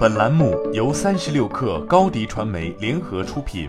[0.00, 3.68] 本栏目由三十六氪高低传媒联合出品。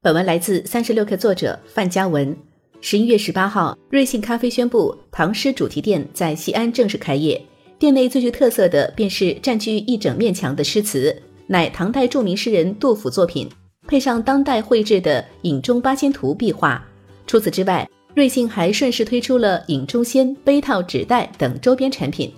[0.00, 2.36] 本文来自三十六氪作者范嘉文。
[2.80, 7.44] 十一月十八号，瑞幸咖啡宣布唐诗主题店在西安正式开业。
[7.80, 13.50] 店内最具特色的便是占据一整面墙的诗词，乃唐代著名诗人杜甫作品，
[13.88, 16.80] 配上当代绘制的《饮中八仙图》壁画。
[17.26, 22.32] 除此之外，瑞幸还顺势推出了饮中仙杯套、纸袋等周边产品。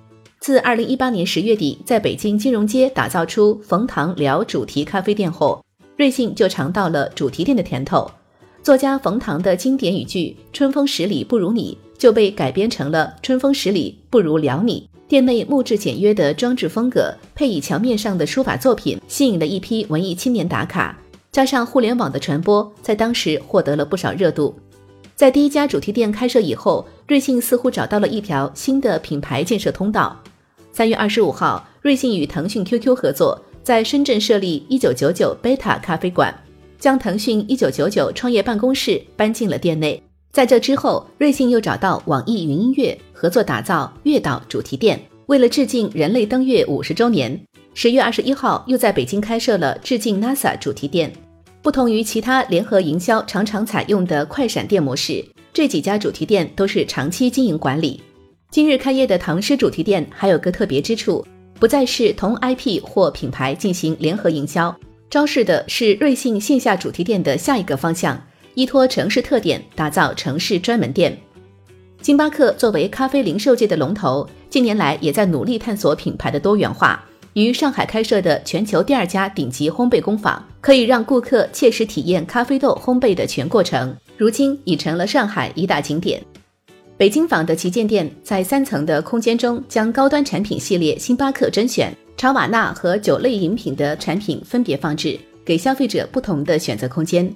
[0.45, 5.64] 自二零一八年十月底在北京金融街打造出冯唐聊主题咖啡店后，
[5.96, 8.10] 瑞幸就尝到了主题店的甜头。
[8.62, 14.86] 作家冯唐的经典语句“春风十里不如你”就被改编成了“春风十里不如聊你”。
[15.09, 20.95] 店内木质简约的装置风格，配以墙面上的书法作品，吸引了一批文艺青年打卡。
[21.33, 24.55] 加上互联网的传播，在当时获得了不少热度。
[25.16, 30.14] 在第一家主题店开设以后，瑞幸似乎找到了一条新的品牌建设通道。
[30.77, 36.36] 三月二十五号，瑞幸与腾讯 QQ 合作，在深圳设立一九九九贝塔咖啡馆。
[36.80, 40.02] 将腾讯一九九九创业办公室搬进了店内。
[40.33, 45.00] 在这之后，瑞幸又找到网易云音乐合作打造月岛主题店。
[45.27, 47.41] 为了致敬人类登月五十周年，
[47.75, 51.12] 十月二十一号又在北京开设了致敬 NASA 主题店。
[51.62, 58.02] 不同于其他联合营销常常采用的快闪店模式，这几家主题店都是长期经营管理。
[58.55, 61.27] 今日开业的唐诗主题店还有个特别之处，
[61.58, 64.72] 不再是同 IP 或品牌进行联合营销。
[65.11, 68.16] 昭示的是瑞幸线下主题店的下一个方向，
[68.55, 71.19] 依托城市特点打造城市专门店。
[72.00, 77.05] 星巴克作为咖啡零售界的龙头，近年来也在努力探索品牌的多元化。
[77.33, 86.22] 于上海开设的全球第二家顶级烘焙工坊，可以让顾客切实体验咖啡豆烘焙的全过程，如今已成了上海一大景点。
[86.97, 91.92] 北京坊的旗舰店在三层的空间中，将高端产品系列星巴克甄选。
[92.17, 97.28] 查瓦纳和酒类饮品的产品分别放置，给消费者不同的选择空间。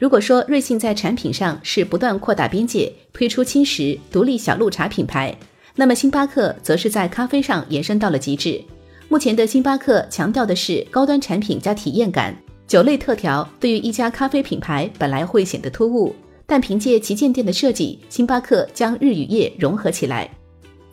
[0.00, 5.34] 如果说瑞幸在产品上是不断扩大边界，推出轻食、独立小鹿茶品牌，
[5.76, 8.60] 那么星巴克则是在咖啡上延伸到了极致。
[9.08, 12.36] 目前的星巴克强调的是高端产品加体验感，
[12.66, 16.12] 酒类特调对于一家咖啡品牌本来会显得突兀，
[16.46, 20.30] 但凭借旗舰店的设计，星巴克将日与夜融合起来。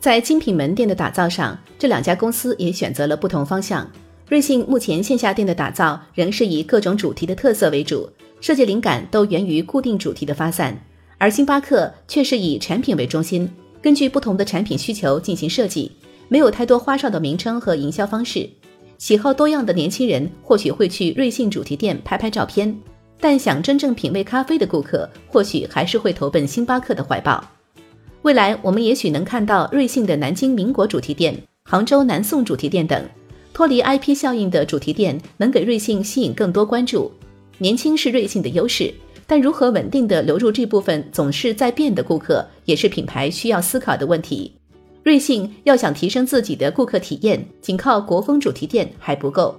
[0.00, 3.88] 在精品门店的打造上，这两家公司也选择了不同方向。
[4.28, 8.10] 瑞幸目前线下店的打造仍是以各种主题的特色为主，
[8.40, 10.74] 设计灵感都源于固定主题的发散；
[11.18, 13.48] 而星巴克却是以产品为中心，
[13.80, 15.92] 根据不同的产品需求进行设计，
[16.28, 18.48] 没有太多花哨的名称和营销方式。
[18.96, 22.74] 喜好多样的年轻人或许会去瑞幸主题店拍拍照片，
[23.24, 27.42] 但想真正品味咖啡的顾客，或许还是会投奔星巴克的怀抱。
[28.20, 33.02] 未来，我们也许能看到瑞幸的南京民国主题店、杭州南宋主题店等，
[33.54, 37.10] 脱离 IP 效应的主题店，能给瑞幸吸引更多关注。
[37.56, 38.92] 年轻是瑞幸的优势，
[39.26, 44.54] 但如何稳定的留住这部分总是在变的顾客，也是品牌需要思考的问题。
[45.02, 49.58] 瑞幸要想提升自己的顾客体验，仅靠国风主题店还不够。